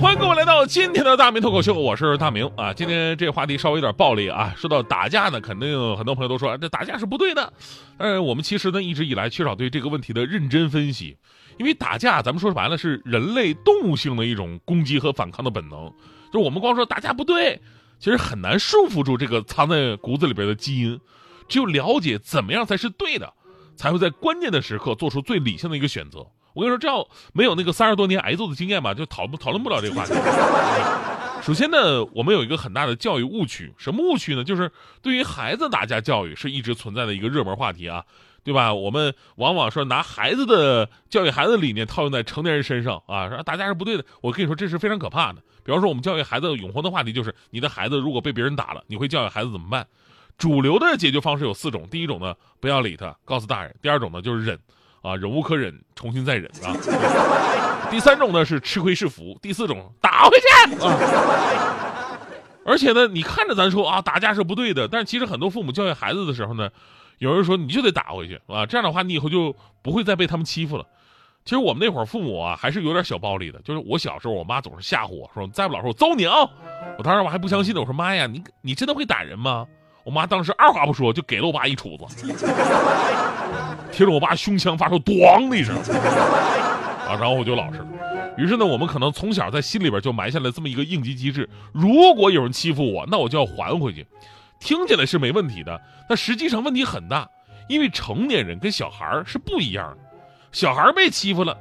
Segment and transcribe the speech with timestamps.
[0.00, 2.72] 欢迎各位来到今天的大明脱口秀，我是大明啊。
[2.72, 7.52] 今天这话题稍微有点暴力啊，说到打架呢，肯定很多朋友都说这打架是不对的。
[7.98, 11.16] 但是我们其实呢一直以来缺少对这个问题的认真分析，
[11.58, 15.92] 因为打架咱们说白了是人类动物性的一种攻击和反抗的本能，
[16.32, 17.60] 就我们光说打架不对，
[17.98, 21.00] 其实很难束缚住这个藏在骨子里边的基因。
[21.48, 23.32] 只有了解怎么样才是对的，
[23.74, 26.24] 才会在关键的时刻做出最理性的一个选择。
[26.58, 30.12] 我跟你说，这要没有那个三十多年挨揍的经验吧，就讨不讨论不了这个话题。
[31.40, 34.42] 首先呢，我们有一个很大的教育误区，什么误区呢？
[34.42, 34.68] 就是
[35.00, 38.04] 对于孩子打架教育是一直存在的一个热门话题啊，
[38.42, 38.74] 对吧？
[38.74, 44.04] 我们往往说拿孩子的教育孩子的理念套用在成年人身上啊，说打架是不对的。
[44.20, 45.40] 我跟你说，这是非常可怕的。
[45.62, 49.86] 比方说，我们教育孩子永恒的话题就是，你的孩子如果被别人打了，你会教育孩子怎么办？
[50.36, 54.58] 主流的解决方式有四种，第一种呢，不要理他，告诉大人；第二种呢，就是忍。
[55.02, 56.74] 啊，忍无可忍，重新再忍啊！
[57.90, 60.46] 第三种呢是吃亏是福，第四种打回去
[60.84, 60.98] 啊！
[62.64, 66.68] 而且呢，你看着咱说啊，打架是不对的，但是其实很多父母教育孩子的时候呢，
[67.18, 70.84] 有人说你就得打回去啊，这样的话你以后就不会再被他们欺负了。
[71.44, 76.46] 其实我们那会儿父母啊，还是有点小暴力的，就是我小时候，我妈总是吓唬我说再不老实我揍你啊！
[76.98, 79.66] 我当时我还不相信呢，我说妈呀，你你真的会打人吗？
[80.08, 82.34] 我妈当时二话不说就给了我爸一杵子，
[83.92, 87.86] 贴着我爸胸腔发出“咣”的一声，啊，然后我就老实了。
[88.38, 94.06] 于是呢，我们可能从小在心里边就埋下了这么一个应急机制：如果有人欺负我，那我就要还回去。
[94.58, 95.78] 听起来是没问题的，
[96.08, 97.28] 但实际上问题很大，
[97.68, 99.98] 因为成年人跟小孩是不一样的。
[100.52, 101.54] 小孩被欺负了，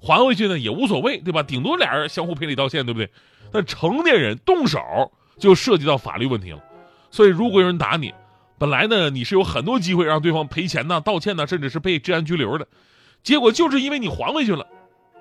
[0.00, 1.42] 还回去呢也无所谓，对吧？
[1.42, 3.10] 顶多俩人相互赔礼道歉，对不对？
[3.52, 4.80] 但成年人动手
[5.38, 6.58] 就涉及到法律问题了。
[7.10, 8.14] 所以，如果有人打你，
[8.58, 12.66] 本来呢你是有很多机会让对方赔钱呐、道歉呐，甚至是被治安拘留的，
[13.22, 14.66] 结果就是因为你还回去了，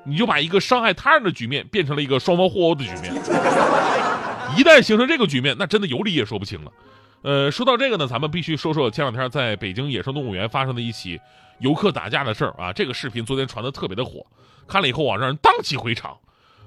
[0.05, 3.13] 你就把一个伤害他人的局面变成了一个双方互殴的局面。
[4.57, 6.71] 一旦形成这个局面，那真的有理也说不清了。
[7.21, 11.19] 呃，说到这个呢，咱们必须说说前两天在北京野生动物园发生的一起
[11.59, 12.71] 游客打架的事儿啊。
[12.73, 14.25] 这个视频昨天传的特别的火，
[14.67, 16.17] 看了以后啊，让人荡气回肠。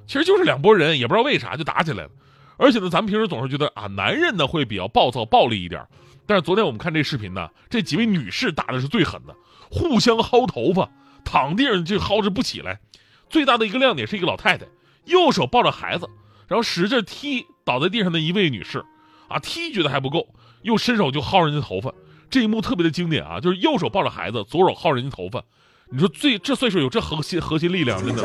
[0.07, 2.11] 其实就是两拨人，也不知道为啥就打起来了。
[2.57, 5.85] 而且呢，咱们平时总是觉得啊，男人呢会比较暴躁、暴力一点。
[6.27, 9.35] 但是昨天我们看这视频呢，这几位女士打的是最狠的，
[9.71, 10.89] 互相薅头发，
[11.25, 12.79] 躺地上就薅着不起来。
[13.29, 14.67] 最大的一个亮点是一个老太太，
[15.05, 16.09] 右手抱着孩子，
[16.47, 18.85] 然后使劲踢倒在地上的一位女士，
[19.29, 20.29] 啊，踢觉得还不够，
[20.63, 21.93] 又伸手就薅人家头发。
[22.31, 25.43] 这一幕特别的经典啊，就是右手抱着孩子，左手薅人家头发。
[25.91, 28.23] 你说最这岁数有这核心核心力量，真的。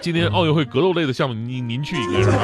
[0.00, 2.38] 今天奥运会格斗类的项目，您您去应该是吧？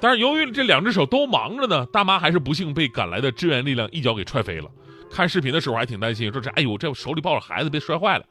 [0.00, 4.68] 但是由于这两只手都忙着呢，大妈还是不幸被赶来的支援力量一脚给踹飞了。
[5.10, 8.24] 看视频的时候还挺担心，说这哎呦，这手里抱着孩子被摔坏了。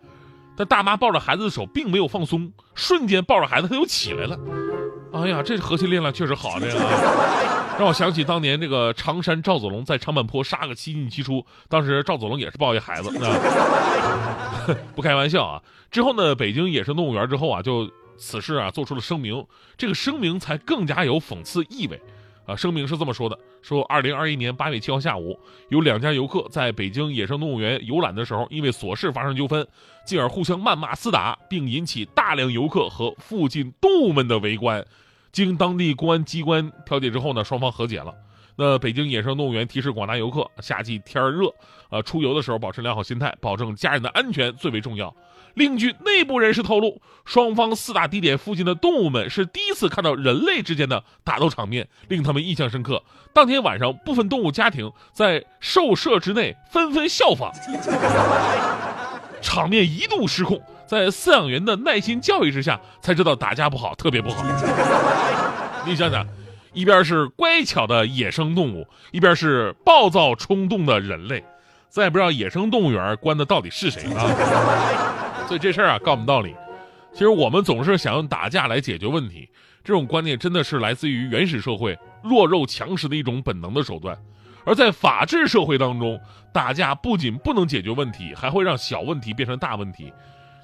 [0.58, 4.40] 但大妈抱着孩子的手并没有放松，瞬间抱着孩子他又起来了。
[5.14, 6.74] 哎呀，这核心力量确实好，这个
[7.78, 13.10] 让我想起当年这个常山赵子龙在长坂坡杀个七进七出，当时赵子龙也是抱一孩子，
[14.96, 15.62] 不开玩笑啊。
[15.92, 19.46] 之后呢，北京野生动物园之后啊，就此事啊做出了声明，
[19.78, 22.02] 这个声明才更加有讽刺意味。
[22.46, 25.38] 啊，声明是这么说的：说二零二一年八月七号下午，
[25.70, 29.68] 有两家游客在北京野生动物园游览的时候，因为琐事发生纠纷，
[30.06, 34.86] 进而互相谩骂厮打，并引起大量游客和附近动物们的围观。
[35.36, 38.14] 经当地公安机关调解之后呢，双方和解了。
[38.56, 41.54] 那北京野生动物园提示广大游客，夏季天热，
[41.90, 45.14] 呃，出游的时候保持良好心态，保证家人的安全最为重要。
[45.56, 53.04] 另据内部人士透露，双方四大地点附近的动物们是第一次看到人类之间的打斗场面，令他们印象深刻。
[53.34, 57.52] 当天晚上，部分动物家庭在兽舍之内纷纷效仿，
[59.46, 60.60] 场面一度失控。
[60.88, 64.44] 在饲养员的耐心教育之下，才知道打架不好，特别不好。
[65.86, 66.26] 你想想，
[66.74, 71.44] 一边是乖巧的野生动物，一边是暴躁冲动的人类，
[71.90, 74.26] 咱也不知道野生动物园关的到底是谁啊？
[75.48, 76.56] 所以这事儿啊，告诉我们道理。
[77.14, 79.48] 其实我们总是想用打架来解决问题，
[79.84, 84.18] 这种观念真的是来自于原始社会弱肉强食的一种本能的手段。
[84.66, 86.20] 而在法治社会当中，
[86.52, 90.12] 打架不仅不能解决问题，还会让小问题变成大问题。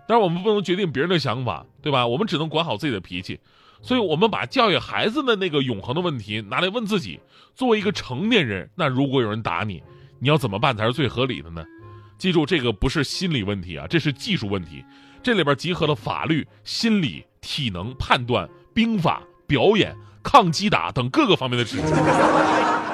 [0.07, 2.05] 但是我们不能决定别人的想法，对吧？
[2.05, 3.39] 我们只能管好自己的脾气。
[3.81, 7.19] 所以，我们把教育孩子的那个永恒的问题拿来问自己：
[7.55, 9.81] 作为一个成年人，那如果有人打你，
[10.19, 11.63] 你要怎么办才是最合理的呢？
[12.17, 14.83] 记住，这个不是心理问题啊，这是技术问题。
[15.23, 22.90] 这里边集合了法律、心理、体能、判断、兵法、表演、抗击打等各个方面的知识。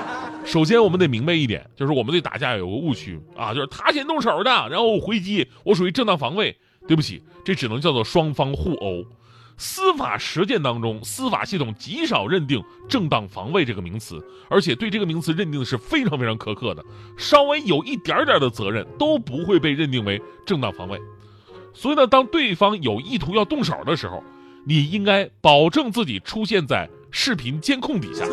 [0.47, 6.57] 首先，我们得明白一点，就是我们对打架有个误区啊，就是他先动手的，然后我回击，我属于正当防卫。
[6.87, 9.03] 对不起，这只能叫做双方互殴。
[9.57, 16.85] 司法实践当中，司法系统极少认定“正当防卫”这个名词，而且对这个名词认定的是非常非常苛刻的，
[17.17, 20.97] 稍微有一点点的责任都不会被认定为正当防卫。
[21.73, 24.23] 所以呢，当对方有意图要动手的时候，
[24.65, 28.25] 你应该保证自己出现在视频监控底下。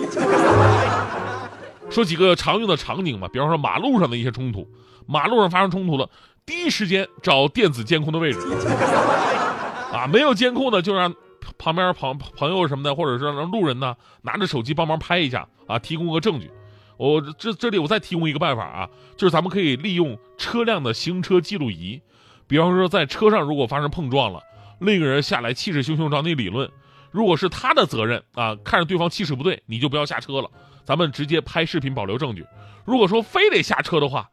[1.90, 4.68] 说几个常用的场景吧，比方说马路上的一些冲突，
[5.06, 6.08] 马路上发生冲突了，
[6.44, 8.40] 第一时间找电子监控的位置。
[9.92, 11.14] 啊，没有监控的就让
[11.56, 16.50] 旁边朋朋友什么的，或者是让路人呢拿着手机帮忙拍一下啊，提供个证据。
[16.96, 22.00] 我这这里我再提供一个办法啊，就是咱们可以利用车辆的行车记录仪，
[22.46, 24.40] 比方说在车上如果发生碰撞了，
[24.80, 26.68] 另一个人下来气势汹汹找你理论，
[27.14, 30.50] 如果是他的责任啊，看着对方气势不对，你就不要下车了，
[30.84, 32.44] 咱们直接拍视频保留证据。
[32.84, 34.28] 如果说非得下车的话，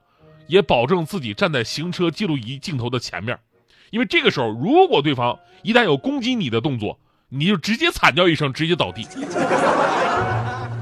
[0.47, 3.37] 也保证自己站在行车记录仪镜头的前面。
[3.91, 6.97] 因为这个时候，如果对方一旦有攻击你的动作，
[7.29, 9.07] 你就直接惨叫一声，直接倒地。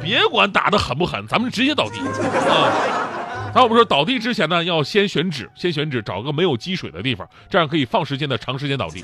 [0.02, 3.52] 别管打的狠不狠，咱们直接倒地啊！
[3.54, 9.04] 那我们说倒地之前呢，要先选址，先选址，找个没有积水的地方，这样可以放时间的长时间倒地。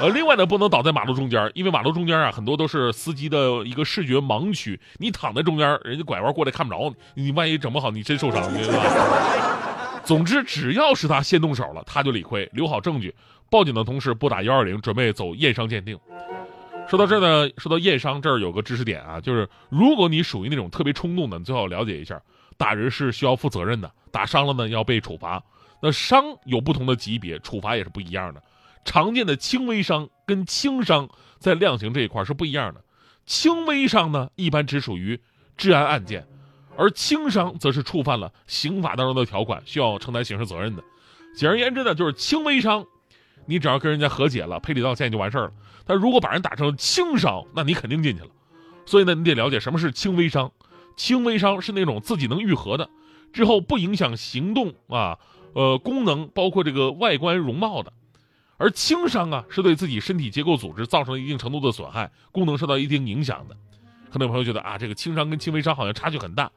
[0.00, 10.00] 呃，另外呢，不能倒在马路中间，因为马路中间啊，很多都是司机的一个视觉盲区，你躺在中间，人家拐弯过来看不着你，你万一整不好，你真受伤，对吧？
[10.02, 12.48] 总之，只要是他先动手了，他就理亏。
[12.54, 13.14] 留好证据，
[13.50, 15.98] 报警的同时拨打幺二零，准备走验伤鉴定。
[16.88, 22.18] 说到这儿呢，说到验伤这儿有个知识点啊，就是如果你属于那种特别冲动的，你最好了解一下，
[22.56, 25.42] 打人是需要负责任的，打伤了呢要被处罚。
[25.82, 28.42] 那伤有不同的级别，处罚也是不一样的。
[28.84, 32.82] 常见的轻微伤跟轻伤在量刑这一块是不一样的。
[33.26, 35.20] 轻微伤呢，一般只属于
[35.56, 36.26] 治安案件。
[36.76, 40.82] 而轻伤则是触犯了刑法当中的条款，需要承担刑事责任的。
[41.36, 42.86] 简而言之呢，就是轻微伤，
[43.46, 45.52] 你只要跟人家和解了，赔礼道歉就完事儿了。
[45.84, 48.30] 但如果把人打成轻伤，那你肯定进去了。
[48.86, 50.50] 所以呢，你得了解什么是轻微伤。
[50.96, 52.88] 轻微伤是那种自己能愈合的，
[53.32, 55.18] 之后不影响行动啊，
[55.52, 57.92] 呃，功能包括这个外观容貌的。
[58.60, 63.56] 而轻伤啊，是对自己身体结构组织造成了一定程度的损害，功能受到一定影响的。
[64.12, 66.50] 可能有朋友觉得啊，这个轻伤跟轻微伤好像差距很大。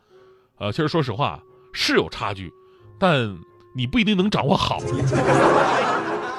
[0.60, 1.42] 呃，其实说实话
[1.72, 2.52] 是有差距，
[3.00, 3.34] 但
[3.74, 4.80] 你不一定能掌握好。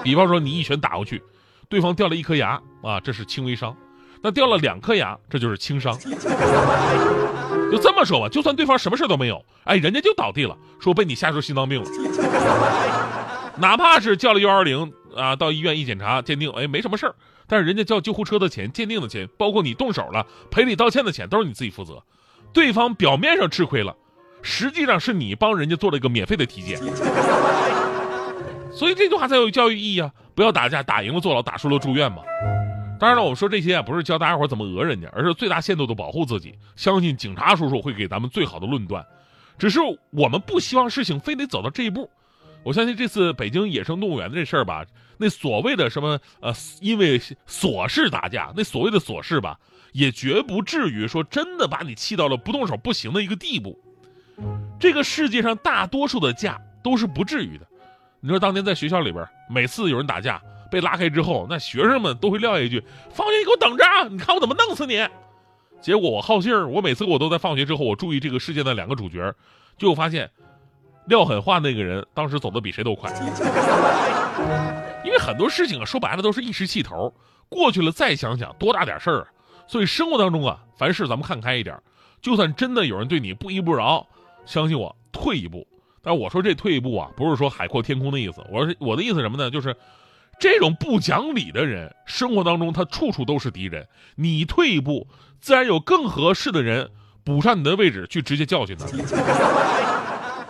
[0.02, 1.22] 比方说，你一拳打过去，
[1.70, 3.72] 对方掉了一颗牙啊，这是轻微伤；
[4.22, 5.99] 那掉了两颗牙，这就是轻伤。
[7.72, 11.90] 就这么说吧，就算对方什么事都没有，哎，人家就倒地了，说被你吓出心脏病了。
[13.56, 17.14] 哪怕是叫了幺二零啊，到医院一检查鉴定，哎，没什么事儿，
[17.46, 22.02] 但是人家叫救护车的钱、鉴定的钱，包括你动手了赔礼道歉的钱，都是你自己负责。
[22.52, 23.96] 对方表面上吃亏了。
[24.46, 26.78] 实际上是你帮人家做了一个免费的体检，
[28.70, 30.12] 所以这句话才有教育意义啊！
[30.34, 32.19] 不要打架，打赢了坐牢，打输了住院嘛。
[33.00, 36.55] 当然了，我们说这些啊，不是教大家伙怎么讹人家，而是最大限度的保护自己。
[36.76, 39.02] 相信警察叔叔会给咱们最好的论断，
[39.56, 39.81] 只是
[40.11, 42.11] 我们不希望事情非得走到这一步。
[42.64, 44.85] 我相信这次北京野生动物园这事儿吧，
[45.18, 49.59] 那所谓的什么呃，因为琐事打架，那所谓的琐事吧，
[49.92, 53.78] 也绝不至于说真的把你气到了不动手不行的一个地步。
[54.80, 57.66] 这个世界上大多数的架都是不至于的。
[58.21, 65.06] 你说当年在学校里边，每次有人打架被拉开之后，那学生们都会撂下一句：“放学你给我等着，啊你看我怎么弄死你。”
[65.83, 69.35] 结果我好信儿，我每次我都在放学之后，我注意这个事件的两个主角，
[69.76, 70.30] 就发现
[71.06, 73.12] 撂狠话那个人当时走的比谁都快。
[75.04, 77.14] 因为很多事情啊，说白了都是一时气头，
[77.49, 79.26] 过去了再想想多大点事儿啊。
[79.66, 81.78] 所以生活当中啊，凡事咱们看开一点，
[82.20, 84.06] 就算真的有人对你不依不饶。
[84.46, 85.66] 相信我，退一步。
[86.02, 88.44] 但是我说这退一步啊，不是说海阔天空的意思。
[88.50, 89.50] 我说我的意思什么呢？
[89.50, 89.75] 就是
[90.38, 93.87] 这种不讲理的人，生活当中他处处都是敌人。
[94.16, 95.06] 你退一步，
[95.40, 96.90] 自然有更合适的人
[97.25, 98.87] 补上你的位置，去直接教训他。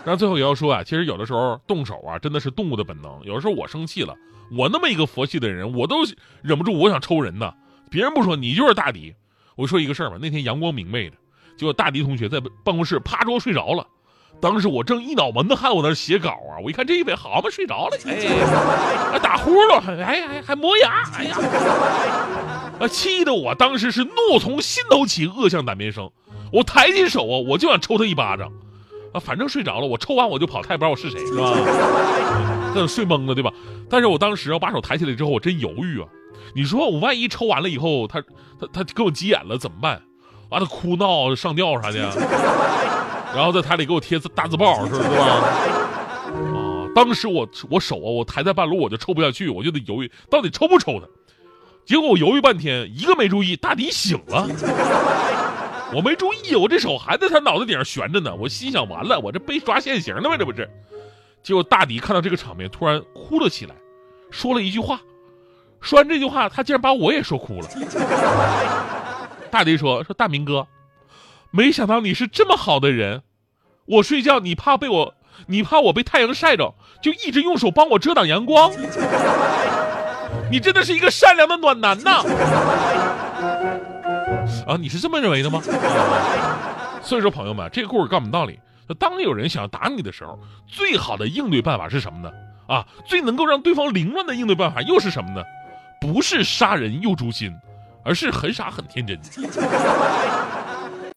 [0.05, 3.21] 那最后也要说啊，其实有的时候动手啊，真的是动物的本能。
[3.25, 4.15] 有的时候我生气了，
[4.57, 5.97] 我那么一个佛系的人，我都
[6.43, 7.53] 忍不住我想抽人呢。
[7.91, 9.15] 别人不说，你就是大迪。
[9.57, 11.17] 我说一个事儿吧，那天阳光明媚的。
[11.57, 13.87] 结果大迪同学在办公室趴桌睡着了，
[14.41, 21.37] 当时我正一脑门子汗，我那写稿啊，我一看这一位好嘛，睡着了，哎，还打呼噜，还还还磨牙，哎呀，
[22.81, 26.11] 啊，气得我当时是怒从心头起，恶向胆边生，
[26.53, 28.53] 我抬起手啊，我就想抽他一巴掌，
[29.15, 31.55] 啊，反正睡着了，我抽完我就跑，他也不知道我是谁，是吧？
[32.75, 33.53] 那睡懵了，对吧？
[33.89, 36.07] 但是我当时要把手抬起来之后，我真犹豫啊。
[36.55, 38.21] 你说我万一抽完了以后，他
[38.61, 40.03] 他他跟我急眼了怎么办？
[40.51, 41.99] 完了哭闹上吊啥的，
[43.35, 45.25] 然后在台里给我贴大字报，是不是吧？
[46.53, 51.07] 啊，当时我我手啊，我抬在半路，我就抽不下去，我就得犹豫到底抽不抽他。
[51.85, 54.49] 结果我犹豫半天，一个没注意，大迪醒了。
[55.93, 58.35] 我没注意，我这手还在他脑袋顶上悬着呢。
[58.35, 60.37] 我心想，完了，我这被抓现行了吗？
[60.37, 60.69] 这不是？
[61.43, 63.75] 结果大迪看到这个场面，突然哭了起来，
[64.31, 65.01] 说了一句话。
[65.81, 67.69] 说完这句话，他竟然把我也说哭了。
[69.51, 70.67] 大迪说：“说大明哥，
[71.51, 73.23] 没想到你是这么好的人。
[73.85, 75.15] 我睡觉，你怕被我，
[75.47, 78.73] 你怕我被太阳晒着，就一直用手帮我遮挡阳光。
[80.51, 82.25] 你真的是一个善良的暖男呐！
[84.67, 85.61] 啊，你是这么认为的吗？
[87.03, 88.59] 所以说，朋友们，这个故事告诉我们道理：
[88.99, 92.31] 当有人想要打你的时候，最好的应对办法是什么呢？
[92.67, 95.43] 啊，最能够让对方凌乱的应对办法又是什么呢？”
[96.01, 97.51] 不是杀人又诛心，
[98.05, 99.19] 而是很傻很天真。